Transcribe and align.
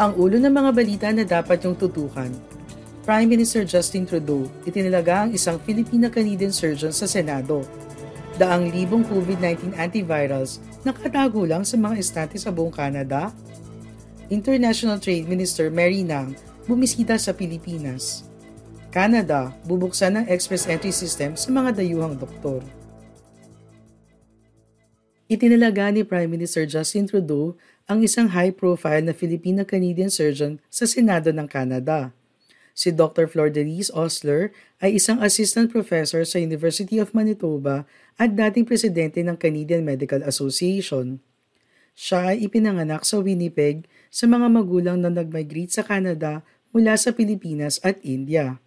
Ang 0.00 0.16
ulo 0.16 0.40
ng 0.40 0.48
mga 0.48 0.70
balita 0.72 1.06
na 1.12 1.28
dapat 1.28 1.60
yung 1.60 1.76
tutukan. 1.76 2.32
Prime 3.04 3.28
Minister 3.28 3.68
Justin 3.68 4.08
Trudeau 4.08 4.48
itinalaga 4.64 5.28
ang 5.28 5.36
isang 5.36 5.60
Filipina-Canadian 5.60 6.56
surgeon 6.56 6.88
sa 6.88 7.04
Senado. 7.04 7.60
Daang 8.40 8.72
libong 8.72 9.04
COVID-19 9.04 9.76
antivirals 9.76 10.64
nakatago 10.88 11.44
lang 11.44 11.68
sa 11.68 11.76
mga 11.76 12.00
estante 12.00 12.40
sa 12.40 12.48
buong 12.48 12.72
Canada. 12.72 13.28
International 14.32 14.96
Trade 14.96 15.28
Minister 15.28 15.68
Mary 15.68 16.00
Nang 16.00 16.32
bumisita 16.64 17.20
sa 17.20 17.36
Pilipinas. 17.36 18.24
Canada, 18.88 19.52
bubuksan 19.68 20.16
ng 20.16 20.24
express 20.32 20.64
entry 20.64 20.96
system 20.96 21.36
sa 21.36 21.52
mga 21.52 21.76
dayuhang 21.76 22.16
doktor. 22.16 22.64
Itinalaga 25.30 25.94
ni 25.94 26.02
Prime 26.02 26.26
Minister 26.26 26.66
Justin 26.66 27.06
Trudeau 27.06 27.54
ang 27.90 28.06
isang 28.06 28.30
high-profile 28.30 29.02
na 29.02 29.10
Filipina-Canadian 29.10 30.14
surgeon 30.14 30.62
sa 30.70 30.86
Senado 30.86 31.34
ng 31.34 31.50
Canada. 31.50 32.14
Si 32.70 32.94
Dr. 32.94 33.26
Flor 33.26 33.50
Denise 33.50 33.90
Osler 33.90 34.54
ay 34.78 34.94
isang 34.94 35.18
assistant 35.18 35.74
professor 35.74 36.22
sa 36.22 36.38
University 36.38 37.02
of 37.02 37.10
Manitoba 37.10 37.82
at 38.14 38.38
dating 38.38 38.62
presidente 38.62 39.18
ng 39.26 39.34
Canadian 39.34 39.82
Medical 39.82 40.22
Association. 40.22 41.18
Siya 41.98 42.30
ay 42.30 42.46
ipinanganak 42.46 43.02
sa 43.02 43.18
Winnipeg 43.18 43.90
sa 44.06 44.30
mga 44.30 44.46
magulang 44.46 45.02
na 45.02 45.10
nag-migrate 45.10 45.74
sa 45.74 45.82
Canada 45.82 46.46
mula 46.70 46.94
sa 46.94 47.10
Pilipinas 47.10 47.82
at 47.82 47.98
India. 48.06 48.62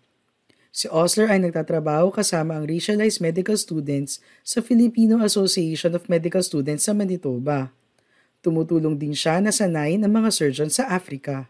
Si 0.67 0.92
Osler 0.92 1.31
ay 1.31 1.39
nagtatrabaho 1.39 2.11
kasama 2.11 2.59
ang 2.59 2.67
racialized 2.67 3.23
medical 3.23 3.55
students 3.55 4.20
sa 4.44 4.59
Filipino 4.59 5.23
Association 5.23 5.95
of 5.95 6.11
Medical 6.11 6.44
Students 6.44 6.83
sa 6.83 6.92
Manitoba. 6.92 7.72
Tumutulong 8.44 8.99
din 8.99 9.16
siya 9.16 9.39
na 9.39 9.55
sanayin 9.55 10.03
ang 10.03 10.19
mga 10.19 10.27
surgeon 10.27 10.67
sa 10.67 10.91
Africa. 10.91 11.47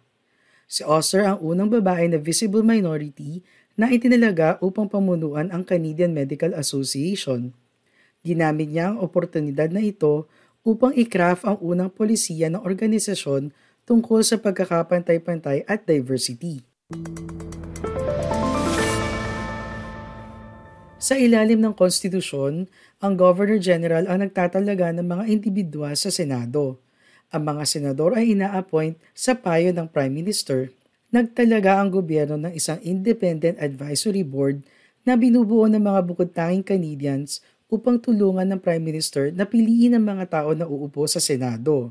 Si 0.69 0.85
Oster 0.85 1.25
ang 1.25 1.41
unang 1.41 1.73
babae 1.73 2.05
na 2.05 2.21
visible 2.21 2.61
minority 2.61 3.41
na 3.73 3.89
itinalaga 3.89 4.61
upang 4.61 4.85
pamunuan 4.85 5.49
ang 5.49 5.65
Canadian 5.65 6.13
Medical 6.13 6.53
Association. 6.53 7.49
Ginamit 8.21 8.69
niya 8.69 8.93
ang 8.93 9.01
oportunidad 9.01 9.73
na 9.73 9.81
ito 9.81 10.29
upang 10.61 10.93
ikraft 10.93 11.41
ang 11.49 11.57
unang 11.65 11.89
polisiya 11.89 12.53
ng 12.53 12.61
organisasyon 12.61 13.49
tungkol 13.89 14.21
sa 14.21 14.37
pagkakapantay-pantay 14.37 15.65
at 15.65 15.89
diversity. 15.89 16.61
Sa 21.01 21.17
ilalim 21.19 21.59
ng 21.59 21.73
konstitusyon, 21.73 22.69
ang 23.01 23.13
Governor 23.17 23.59
General 23.59 24.07
ang 24.07 24.23
nagtatalaga 24.23 24.93
ng 24.95 25.03
mga 25.03 25.23
individwa 25.27 25.89
sa 25.97 26.07
Senado. 26.07 26.82
Ang 27.33 27.49
mga 27.49 27.65
senador 27.65 28.13
ay 28.13 28.37
ina-appoint 28.37 28.93
sa 29.17 29.33
payo 29.33 29.73
ng 29.73 29.89
Prime 29.89 30.13
Minister. 30.13 30.69
Nagtalaga 31.09 31.81
ang 31.81 31.89
gobyerno 31.89 32.37
ng 32.37 32.53
isang 32.53 32.77
Independent 32.85 33.57
Advisory 33.57 34.21
Board 34.21 34.61
na 35.01 35.17
binubuo 35.17 35.65
ng 35.65 35.81
mga 35.81 36.05
bukod-tanging 36.05 36.61
Canadians 36.61 37.41
upang 37.73 37.97
tulungan 37.97 38.45
ng 38.53 38.61
Prime 38.61 38.85
Minister 38.85 39.33
na 39.33 39.49
piliin 39.49 39.97
ang 39.97 40.05
mga 40.05 40.29
tao 40.29 40.53
na 40.53 40.69
uupo 40.69 41.09
sa 41.09 41.17
Senado. 41.17 41.89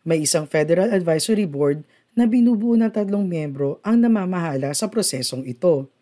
May 0.00 0.24
isang 0.24 0.48
Federal 0.48 0.96
Advisory 0.96 1.44
Board 1.44 1.84
na 2.16 2.24
binubuo 2.24 2.72
ng 2.72 2.88
tatlong 2.88 3.28
miyembro 3.28 3.84
ang 3.84 4.00
namamahala 4.00 4.72
sa 4.72 4.88
prosesong 4.88 5.44
ito. 5.44 5.92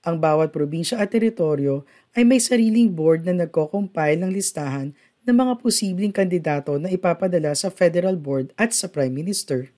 Ang 0.00 0.16
bawat 0.16 0.48
probinsya 0.48 0.96
at 0.96 1.12
teritoryo 1.12 1.84
ay 2.16 2.24
may 2.24 2.40
sariling 2.40 2.88
board 2.88 3.28
na 3.28 3.44
nagko-compile 3.44 4.16
ng 4.16 4.32
listahan 4.32 4.96
ng 5.28 5.36
mga 5.36 5.60
posibleng 5.60 6.14
kandidato 6.16 6.80
na 6.80 6.88
ipapadala 6.88 7.52
sa 7.52 7.68
Federal 7.68 8.16
Board 8.16 8.56
at 8.56 8.72
sa 8.72 8.88
Prime 8.88 9.12
Minister. 9.12 9.68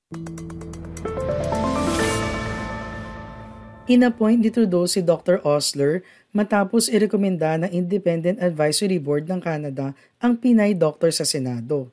Inappoint 3.91 4.39
ni 4.39 4.55
Trudeau 4.55 4.87
si 4.87 5.03
Dr. 5.03 5.43
Osler 5.43 6.07
matapos 6.31 6.87
irekomenda 6.87 7.59
ng 7.59 7.75
Independent 7.75 8.39
Advisory 8.39 9.03
Board 9.03 9.27
ng 9.27 9.43
Canada 9.43 9.99
ang 10.23 10.39
Pinay 10.39 10.79
doctor 10.79 11.11
sa 11.11 11.27
Senado. 11.27 11.91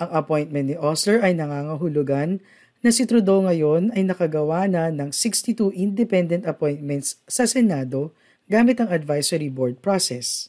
Ang 0.00 0.08
appointment 0.08 0.72
ni 0.72 0.76
Osler 0.80 1.20
ay 1.20 1.36
nangangahulugan 1.36 2.40
na 2.80 2.88
si 2.88 3.04
Trudeau 3.04 3.44
ngayon 3.44 3.92
ay 3.92 4.08
nakagawa 4.08 4.64
na 4.64 4.88
ng 4.88 5.12
62 5.12 5.76
independent 5.76 6.48
appointments 6.48 7.20
sa 7.28 7.44
Senado 7.44 8.16
gamit 8.48 8.80
ang 8.80 8.88
advisory 8.88 9.52
board 9.52 9.84
process. 9.84 10.48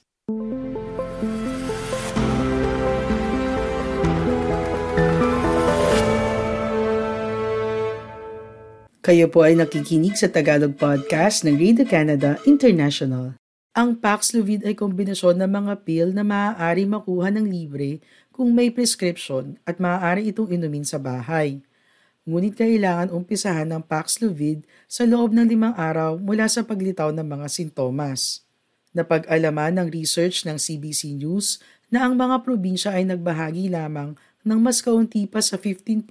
Kayo 9.04 9.28
po 9.28 9.44
ay 9.44 9.60
nakikinig 9.60 10.16
sa 10.16 10.32
Tagalog 10.32 10.80
Podcast 10.80 11.44
ng 11.44 11.60
Radio 11.60 11.84
Canada 11.84 12.40
International. 12.48 13.36
Ang 13.76 14.00
Paxlovid 14.00 14.64
ay 14.64 14.80
kombinasyon 14.80 15.44
ng 15.44 15.52
mga 15.52 15.74
pill 15.84 16.16
na 16.16 16.24
maaari 16.24 16.88
makuha 16.88 17.28
ng 17.28 17.44
libre 17.44 18.00
kung 18.32 18.56
may 18.56 18.72
prescription 18.72 19.60
at 19.68 19.76
maaari 19.76 20.32
itong 20.32 20.56
inumin 20.56 20.88
sa 20.88 21.04
bahay. 21.04 21.60
Ngunit 22.24 22.56
kailangan 22.56 23.12
umpisahan 23.12 23.76
ng 23.76 23.84
Paxlovid 23.84 24.64
sa 24.88 25.04
loob 25.04 25.36
ng 25.36 25.52
limang 25.52 25.76
araw 25.76 26.16
mula 26.16 26.48
sa 26.48 26.64
paglitaw 26.64 27.12
ng 27.12 27.28
mga 27.28 27.52
sintomas. 27.52 28.48
Napag-alaman 28.96 29.84
ng 29.84 29.88
research 29.92 30.48
ng 30.48 30.56
CBC 30.56 31.12
News 31.20 31.60
na 31.92 32.08
ang 32.08 32.16
mga 32.16 32.40
probinsya 32.40 32.96
ay 32.96 33.04
nagbahagi 33.04 33.68
lamang 33.68 34.16
ng 34.44 34.60
mas 34.60 34.84
kaunti 34.84 35.24
pa 35.24 35.40
sa 35.40 35.56
15% 35.56 36.04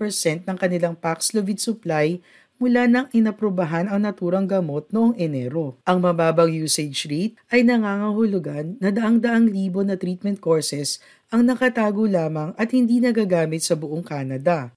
ng 0.44 0.56
kanilang 0.56 0.97
Paxlovid 0.97 1.60
supply 1.60 2.20
mula 2.62 2.86
nang 2.86 3.10
inaprubahan 3.10 3.90
ang 3.90 4.06
naturang 4.06 4.46
gamot 4.46 4.86
noong 4.94 5.18
Enero. 5.18 5.82
Ang 5.82 5.98
mababang 5.98 6.46
usage 6.46 7.10
rate 7.10 7.34
ay 7.50 7.66
nangangahulugan 7.66 8.78
na 8.78 8.94
daang-daang 8.94 9.50
libo 9.50 9.82
na 9.82 9.98
treatment 9.98 10.38
courses 10.38 11.02
ang 11.34 11.42
nakatago 11.42 12.06
lamang 12.06 12.54
at 12.54 12.70
hindi 12.70 13.02
nagagamit 13.02 13.66
sa 13.66 13.74
buong 13.74 14.06
Canada. 14.06 14.70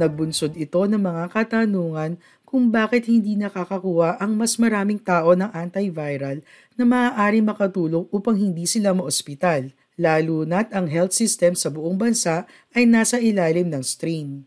Nagbunsod 0.00 0.56
ito 0.56 0.80
ng 0.88 1.02
mga 1.04 1.28
katanungan 1.28 2.16
kung 2.48 2.72
bakit 2.72 3.04
hindi 3.04 3.36
nakakakuha 3.36 4.16
ang 4.16 4.32
mas 4.32 4.56
maraming 4.56 4.96
tao 4.96 5.36
ng 5.36 5.52
antiviral 5.52 6.40
na 6.72 6.88
maaari 6.88 7.44
makatulong 7.44 8.08
upang 8.08 8.40
hindi 8.40 8.64
sila 8.64 8.96
maospital 8.96 9.68
lalo 9.98 10.46
na't 10.46 10.70
ang 10.70 10.86
health 10.86 11.12
system 11.12 11.58
sa 11.58 11.68
buong 11.68 11.98
bansa 11.98 12.46
ay 12.72 12.86
nasa 12.86 13.18
ilalim 13.18 13.66
ng 13.68 13.82
strain. 13.82 14.46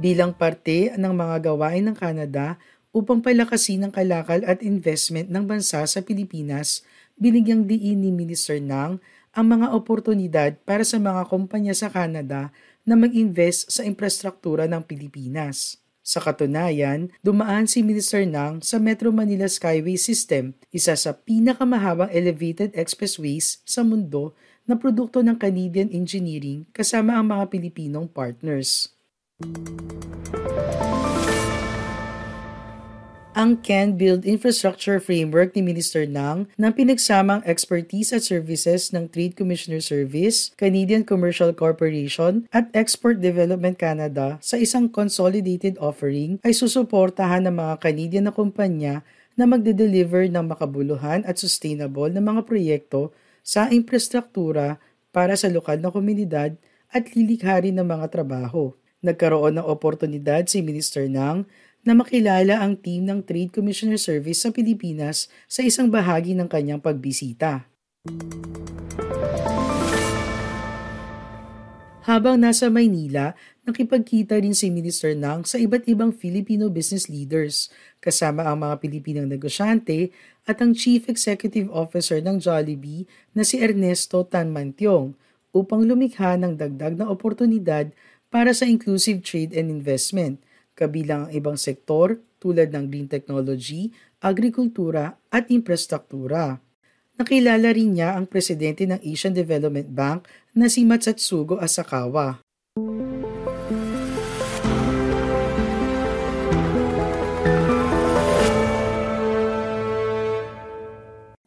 Bilang 0.00 0.34
parte 0.34 0.90
ng 0.98 1.12
mga 1.14 1.54
gawain 1.54 1.86
ng 1.86 1.96
Canada 1.98 2.58
upang 2.90 3.22
palakasin 3.22 3.86
ang 3.86 3.92
kalakal 3.94 4.42
at 4.42 4.62
investment 4.62 5.30
ng 5.30 5.46
bansa 5.46 5.86
sa 5.86 6.00
Pilipinas, 6.02 6.82
binigyang 7.20 7.66
diin 7.66 8.02
ni 8.02 8.10
Minister 8.10 8.58
Nang 8.58 8.98
ang 9.30 9.46
mga 9.46 9.70
oportunidad 9.74 10.58
para 10.66 10.82
sa 10.82 10.98
mga 10.98 11.26
kumpanya 11.30 11.74
sa 11.74 11.86
Canada 11.86 12.50
na 12.82 12.98
mag-invest 12.98 13.70
sa 13.70 13.86
infrastruktura 13.86 14.66
ng 14.66 14.82
Pilipinas. 14.82 15.78
Sa 16.00 16.18
katunayan, 16.18 17.12
dumaan 17.22 17.70
si 17.70 17.86
Minister 17.86 18.26
Nang 18.26 18.58
sa 18.64 18.82
Metro 18.82 19.14
Manila 19.14 19.46
Skyway 19.46 19.94
System, 19.94 20.56
isa 20.74 20.98
sa 20.98 21.14
pinakamahabang 21.14 22.10
elevated 22.10 22.74
expressways 22.74 23.62
sa 23.62 23.86
mundo 23.86 24.34
na 24.66 24.74
produkto 24.74 25.22
ng 25.22 25.38
Canadian 25.38 25.92
engineering 25.94 26.66
kasama 26.74 27.14
ang 27.14 27.30
mga 27.30 27.44
Pilipinong 27.52 28.10
partners. 28.10 28.90
Ang 33.40 33.56
Can 33.64 33.96
Build 33.96 34.28
Infrastructure 34.28 35.00
Framework 35.00 35.56
ni 35.56 35.64
Minister 35.64 36.04
Nang 36.04 36.44
ng 36.60 36.72
pinagsamang 36.76 37.40
expertise 37.48 38.12
at 38.12 38.20
services 38.20 38.92
ng 38.92 39.08
Trade 39.08 39.32
Commissioner 39.32 39.80
Service, 39.80 40.52
Canadian 40.60 41.08
Commercial 41.08 41.48
Corporation 41.56 42.44
at 42.52 42.68
Export 42.76 43.24
Development 43.24 43.80
Canada 43.80 44.36
sa 44.44 44.60
isang 44.60 44.92
consolidated 44.92 45.80
offering 45.80 46.36
ay 46.44 46.52
susuportahan 46.52 47.48
ng 47.48 47.56
mga 47.56 47.74
Canadian 47.80 48.28
na 48.28 48.36
kumpanya 48.36 49.00
na 49.40 49.48
magde-deliver 49.48 50.28
ng 50.28 50.44
makabuluhan 50.44 51.24
at 51.24 51.40
sustainable 51.40 52.12
na 52.12 52.20
mga 52.20 52.44
proyekto 52.44 53.08
sa 53.40 53.72
infrastruktura 53.72 54.76
para 55.16 55.32
sa 55.32 55.48
lokal 55.48 55.80
na 55.80 55.88
komunidad 55.88 56.60
at 56.92 57.08
lilikha 57.16 57.56
rin 57.64 57.80
ng 57.80 57.88
mga 57.88 58.12
trabaho. 58.12 58.76
Nagkaroon 59.00 59.56
ng 59.56 59.64
oportunidad 59.64 60.44
si 60.44 60.60
Minister 60.60 61.08
Nang 61.08 61.48
na 61.80 61.96
makilala 61.96 62.60
ang 62.60 62.76
team 62.76 63.08
ng 63.08 63.24
Trade 63.24 63.52
Commissioner 63.52 63.96
Service 63.96 64.44
sa 64.44 64.52
Pilipinas 64.52 65.32
sa 65.48 65.64
isang 65.64 65.88
bahagi 65.88 66.36
ng 66.36 66.48
kanyang 66.48 66.80
pagbisita. 66.80 67.64
Habang 72.04 72.42
nasa 72.42 72.66
Maynila, 72.72 73.38
nakipagkita 73.62 74.40
rin 74.40 74.56
si 74.56 74.66
Minister 74.72 75.14
Nang 75.14 75.46
sa 75.46 75.60
iba't 75.60 75.86
ibang 75.86 76.10
Filipino 76.10 76.66
business 76.66 77.06
leaders, 77.06 77.70
kasama 78.02 78.48
ang 78.48 78.66
mga 78.66 78.82
Pilipinong 78.82 79.28
negosyante 79.30 80.10
at 80.48 80.58
ang 80.58 80.74
Chief 80.74 81.06
Executive 81.06 81.70
Officer 81.70 82.18
ng 82.18 82.40
Jollibee 82.40 83.06
na 83.36 83.46
si 83.46 83.62
Ernesto 83.62 84.26
Tanmantiong 84.26 85.14
upang 85.54 85.86
lumikha 85.86 86.34
ng 86.34 86.58
dagdag 86.58 86.98
na 86.98 87.06
oportunidad 87.06 87.92
para 88.26 88.50
sa 88.56 88.66
inclusive 88.66 89.22
trade 89.24 89.54
and 89.56 89.70
investment– 89.70 90.42
kabilang 90.80 91.28
ang 91.28 91.32
ibang 91.36 91.60
sektor 91.60 92.16
tulad 92.40 92.72
ng 92.72 92.88
green 92.88 93.04
technology, 93.04 93.92
agrikultura 94.24 95.20
at 95.28 95.52
infrastruktura. 95.52 96.56
Nakilala 97.20 97.76
rin 97.76 98.00
niya 98.00 98.16
ang 98.16 98.24
presidente 98.24 98.88
ng 98.88 98.96
Asian 99.04 99.36
Development 99.36 99.92
Bank 99.92 100.24
na 100.56 100.72
si 100.72 100.88
Matsatsugo 100.88 101.60
Asakawa. 101.60 102.40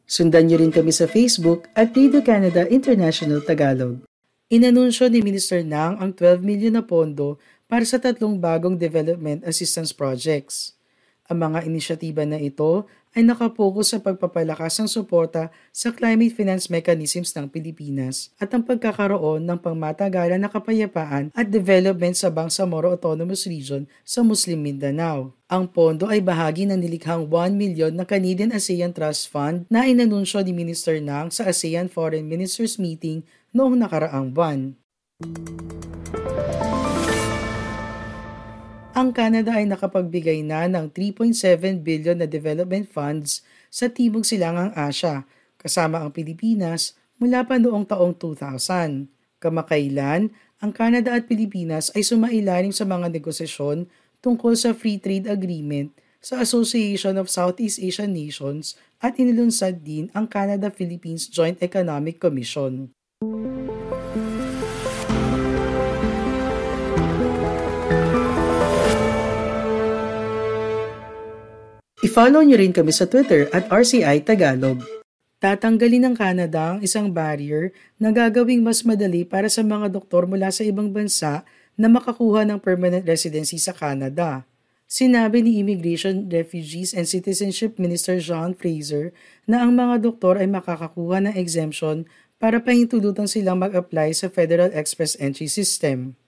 Sundan 0.06 0.46
niyo 0.46 0.62
rin 0.62 0.70
kami 0.70 0.94
sa 0.94 1.10
Facebook 1.10 1.66
at 1.74 1.90
Radio 1.90 2.22
Canada 2.22 2.70
International 2.70 3.42
Tagalog. 3.42 3.98
Inanunsyo 4.46 5.10
ni 5.10 5.26
Minister 5.26 5.66
Nang 5.66 5.98
ang 5.98 6.14
12 6.14 6.38
million 6.38 6.78
na 6.78 6.86
pondo 6.86 7.42
para 7.70 7.84
sa 7.88 7.96
tatlong 8.00 8.36
bagong 8.36 8.76
development 8.76 9.42
assistance 9.48 9.90
projects. 9.90 10.74
Ang 11.24 11.40
mga 11.40 11.64
inisyatiba 11.64 12.28
na 12.28 12.36
ito 12.36 12.84
ay 13.14 13.22
nakapokus 13.22 13.94
sa 13.94 14.02
pagpapalakas 14.02 14.76
ng 14.76 14.90
suporta 14.90 15.48
sa 15.70 15.94
climate 15.94 16.34
finance 16.34 16.66
mechanisms 16.66 17.30
ng 17.32 17.46
Pilipinas 17.46 18.34
at 18.36 18.50
ang 18.52 18.66
pagkakaroon 18.66 19.40
ng 19.46 19.58
pangmatagalan 19.62 20.36
na 20.36 20.50
kapayapaan 20.50 21.30
at 21.32 21.46
development 21.48 22.18
sa 22.18 22.28
Bangsamoro 22.28 22.92
Autonomous 22.92 23.46
Region 23.46 23.86
sa 24.02 24.20
Muslim 24.26 24.60
Mindanao. 24.60 25.32
Ang 25.48 25.70
pondo 25.70 26.10
ay 26.10 26.20
bahagi 26.20 26.66
ng 26.68 26.76
nilikhang 26.76 27.30
1 27.30 27.54
million 27.54 27.94
na 27.94 28.04
Canadian 28.04 28.52
ASEAN 28.52 28.92
Trust 28.92 29.30
Fund 29.30 29.64
na 29.70 29.86
inanunsyo 29.86 30.42
ni 30.42 30.52
Minister 30.52 30.98
Nang 30.98 31.30
sa 31.30 31.48
ASEAN 31.48 31.88
Foreign 31.88 32.26
Ministers 32.26 32.76
Meeting 32.76 33.24
noong 33.54 33.78
nakaraang 33.78 34.34
buwan. 34.34 34.74
Ang 38.94 39.10
Canada 39.10 39.58
ay 39.58 39.66
nakapagbigay 39.66 40.46
na 40.46 40.70
ng 40.70 40.86
3.7 40.86 41.82
billion 41.82 42.14
na 42.14 42.30
development 42.30 42.86
funds 42.86 43.42
sa 43.66 43.90
Timog 43.90 44.22
Silangang 44.22 44.70
Asya, 44.70 45.26
kasama 45.58 45.98
ang 45.98 46.14
Pilipinas 46.14 46.94
mula 47.18 47.42
pa 47.42 47.58
noong 47.58 47.82
taong 47.90 48.14
2000. 48.14 49.10
Kamakailan, 49.42 50.30
ang 50.62 50.70
Canada 50.70 51.10
at 51.10 51.26
Pilipinas 51.26 51.90
ay 51.98 52.06
sumailalim 52.06 52.70
sa 52.70 52.86
mga 52.86 53.10
negosasyon 53.10 53.90
tungkol 54.22 54.54
sa 54.54 54.70
Free 54.70 55.02
Trade 55.02 55.26
Agreement 55.26 55.90
sa 56.22 56.38
Association 56.38 57.18
of 57.18 57.26
Southeast 57.26 57.82
Asian 57.82 58.14
Nations 58.14 58.78
at 59.02 59.18
inilunsad 59.18 59.82
din 59.82 60.06
ang 60.14 60.30
Canada-Philippines 60.30 61.26
Joint 61.34 61.58
Economic 61.58 62.22
Commission. 62.22 62.94
I-follow 72.04 72.44
nyo 72.44 72.60
rin 72.60 72.68
kami 72.68 72.92
sa 72.92 73.08
Twitter 73.08 73.48
at 73.48 73.64
RCI 73.72 74.28
Tagalog. 74.28 74.84
Tatanggalin 75.40 76.12
ng 76.12 76.14
Canada 76.20 76.76
ang 76.76 76.84
isang 76.84 77.08
barrier 77.08 77.72
na 77.96 78.12
gagawing 78.12 78.60
mas 78.60 78.84
madali 78.84 79.24
para 79.24 79.48
sa 79.48 79.64
mga 79.64 79.88
doktor 79.88 80.28
mula 80.28 80.52
sa 80.52 80.60
ibang 80.68 80.92
bansa 80.92 81.48
na 81.80 81.88
makakuha 81.88 82.44
ng 82.44 82.60
permanent 82.60 83.08
residency 83.08 83.56
sa 83.56 83.72
Canada. 83.72 84.44
Sinabi 84.84 85.40
ni 85.40 85.64
Immigration, 85.64 86.28
Refugees 86.28 86.92
and 86.92 87.08
Citizenship 87.08 87.80
Minister 87.80 88.20
John 88.20 88.52
Fraser 88.52 89.16
na 89.48 89.64
ang 89.64 89.72
mga 89.72 90.04
doktor 90.04 90.36
ay 90.36 90.48
makakakuha 90.52 91.24
ng 91.24 91.34
exemption 91.40 92.04
para 92.36 92.60
pahintulutan 92.60 93.24
silang 93.24 93.64
mag-apply 93.64 94.12
sa 94.12 94.28
Federal 94.28 94.68
Express 94.76 95.16
Entry 95.16 95.48
System. 95.48 96.20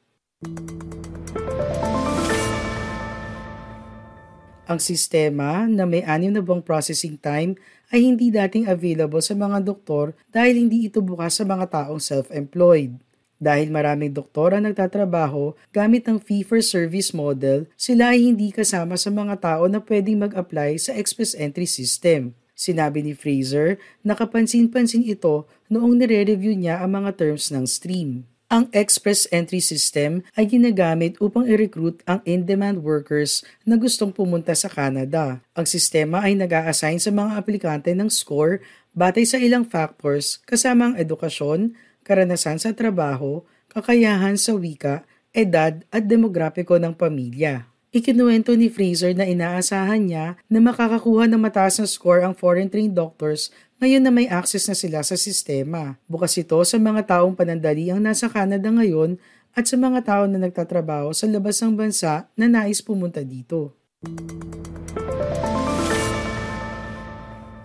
Ang 4.67 4.83
sistema 4.83 5.63
na 5.71 5.87
may 5.87 6.03
anim 6.03 6.35
na 6.35 6.43
buwang 6.43 6.59
processing 6.59 7.15
time 7.15 7.55
ay 7.95 8.03
hindi 8.03 8.35
dating 8.35 8.67
available 8.67 9.23
sa 9.23 9.39
mga 9.39 9.63
doktor 9.63 10.11
dahil 10.35 10.59
hindi 10.59 10.91
ito 10.91 10.99
bukas 10.99 11.39
sa 11.39 11.47
mga 11.47 11.71
taong 11.71 12.03
self-employed. 12.03 12.99
Dahil 13.39 13.71
maraming 13.71 14.11
doktor 14.11 14.59
ang 14.59 14.67
nagtatrabaho 14.67 15.55
gamit 15.71 16.11
ang 16.11 16.19
fee-for-service 16.19 17.15
model, 17.15 17.71
sila 17.79 18.11
ay 18.19 18.27
hindi 18.27 18.51
kasama 18.51 18.99
sa 18.99 19.15
mga 19.15 19.39
tao 19.39 19.71
na 19.71 19.79
pwedeng 19.79 20.27
mag-apply 20.27 20.83
sa 20.83 20.99
Express 20.99 21.39
Entry 21.39 21.71
System. 21.71 22.35
Sinabi 22.57 23.07
ni 23.07 23.15
Fraser 23.15 23.79
na 24.03 24.19
kapansin-pansin 24.19 25.07
ito 25.07 25.47
noong 25.71 25.95
nire-review 25.95 26.59
niya 26.59 26.83
ang 26.83 26.99
mga 26.99 27.15
terms 27.15 27.55
ng 27.55 27.71
stream. 27.71 28.27
Ang 28.47 28.71
Express 28.71 29.27
Entry 29.35 29.59
System 29.59 30.23
ay 30.39 30.47
ginagamit 30.47 31.19
upang 31.19 31.51
i-recruit 31.51 31.99
ang 32.07 32.23
in-demand 32.23 32.79
workers 32.79 33.43
na 33.67 33.75
gustong 33.75 34.15
pumunta 34.15 34.55
sa 34.55 34.71
Canada. 34.71 35.43
Ang 35.59 35.67
sistema 35.67 36.23
ay 36.23 36.39
nag 36.39 36.55
assign 36.55 37.03
sa 37.03 37.11
mga 37.11 37.35
aplikante 37.43 37.91
ng 37.91 38.07
score 38.07 38.63
batay 38.95 39.27
sa 39.27 39.43
ilang 39.43 39.67
factors 39.67 40.39
kasama 40.47 40.89
ang 40.89 40.95
edukasyon, 40.95 41.75
karanasan 42.07 42.63
sa 42.63 42.71
trabaho, 42.71 43.43
kakayahan 43.67 44.39
sa 44.39 44.55
wika, 44.55 45.03
edad 45.35 45.83
at 45.91 46.07
demograpiko 46.07 46.79
ng 46.79 46.95
pamilya. 46.95 47.67
Ikinuwento 47.97 48.53
ni 48.53 48.69
Fraser 48.69 49.17
na 49.17 49.25
inaasahan 49.25 50.05
niya 50.05 50.37
na 50.53 50.61
makakakuha 50.61 51.25
ng 51.33 51.41
mataas 51.41 51.81
na 51.81 51.89
score 51.89 52.21
ang 52.21 52.37
foreign 52.37 52.69
trained 52.69 52.93
doctors 52.93 53.49
ngayon 53.81 54.05
na 54.05 54.13
may 54.13 54.29
access 54.29 54.69
na 54.69 54.77
sila 54.77 55.01
sa 55.01 55.17
sistema. 55.17 55.97
Bukas 56.05 56.37
ito 56.37 56.61
sa 56.61 56.77
mga 56.77 57.09
taong 57.09 57.33
panandali 57.33 57.89
ang 57.89 58.05
nasa 58.05 58.29
Canada 58.29 58.69
ngayon 58.69 59.17
at 59.57 59.65
sa 59.65 59.81
mga 59.81 60.05
tao 60.05 60.23
na 60.29 60.37
nagtatrabaho 60.37 61.17
sa 61.17 61.25
labas 61.25 61.57
ng 61.65 61.73
bansa 61.73 62.29
na 62.37 62.45
nais 62.53 62.85
pumunta 62.85 63.25
dito. 63.25 63.73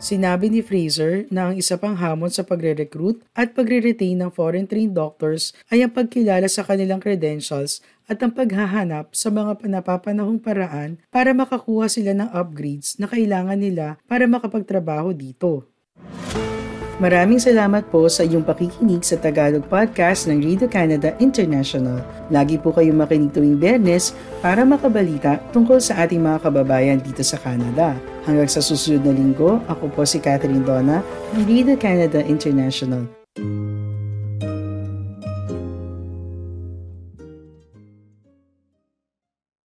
Sinabi 0.01 0.49
ni 0.49 0.65
Fraser 0.65 1.29
na 1.29 1.51
ang 1.51 1.59
isa 1.59 1.77
pang 1.77 1.93
hamon 1.93 2.33
sa 2.33 2.41
pagre-recruit 2.41 3.21
at 3.37 3.53
pagre-retain 3.53 4.17
ng 4.17 4.33
foreign 4.33 4.65
trained 4.65 4.97
doctors 4.97 5.53
ay 5.69 5.85
ang 5.85 5.93
pagkilala 5.93 6.49
sa 6.49 6.65
kanilang 6.65 6.97
credentials 6.97 7.85
at 8.11 8.19
ang 8.19 8.35
paghahanap 8.35 9.15
sa 9.15 9.31
mga 9.31 9.63
napapanahong 9.71 10.43
paraan 10.43 10.99
para 11.07 11.31
makakuha 11.31 11.87
sila 11.87 12.11
ng 12.11 12.27
upgrades 12.35 12.99
na 12.99 13.07
kailangan 13.07 13.55
nila 13.55 13.95
para 14.03 14.27
makapagtrabaho 14.27 15.15
dito. 15.15 15.71
Maraming 17.01 17.41
salamat 17.41 17.89
po 17.89 18.05
sa 18.13 18.21
iyong 18.21 18.45
pakikinig 18.45 19.01
sa 19.01 19.17
Tagalog 19.17 19.65
Podcast 19.65 20.29
ng 20.29 20.37
Radio 20.37 20.69
Canada 20.69 21.17
International. 21.17 21.97
Lagi 22.29 22.61
po 22.61 22.69
kayong 22.69 22.99
makinig 22.99 23.33
tuwing 23.33 23.57
Bernes 23.57 24.13
para 24.37 24.61
makabalita 24.61 25.41
tungkol 25.49 25.81
sa 25.81 26.05
ating 26.05 26.21
mga 26.21 26.45
kababayan 26.45 27.01
dito 27.01 27.25
sa 27.25 27.41
Canada. 27.41 27.97
Hanggang 28.21 28.45
sa 28.45 28.61
susunod 28.61 29.01
na 29.01 29.17
linggo, 29.17 29.57
ako 29.65 29.89
po 29.89 30.05
si 30.05 30.21
Catherine 30.21 30.61
Donna 30.61 31.01
ng 31.33 31.41
Radio 31.49 31.73
Canada 31.73 32.21
International. 32.21 33.09